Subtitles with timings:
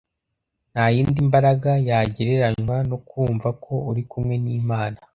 [0.73, 4.97] Nta yindi mbaraga yagereranywa no kumva ko uri kumwe n’Imana